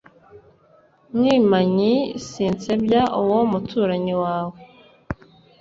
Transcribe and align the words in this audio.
mwimanyi 1.15 1.93
sinsebya 2.27 3.01
uwo 3.21 3.39
muturanyi 3.51 4.13
wawe, 4.23 4.57